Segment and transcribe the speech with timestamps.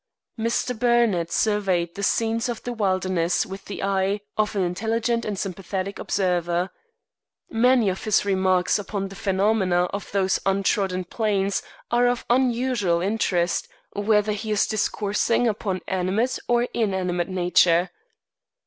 [0.39, 0.75] Mr.
[0.79, 5.99] Burnett surveyed the scenes of the wilderness with the eye of an intelligent and sympathetic
[5.99, 6.71] observer.
[7.51, 11.61] Many of his remarks upon the phenomena of those untrodden plains
[11.91, 17.91] are of unusual interest, whether he is discoursing upon animate or inanimate nature.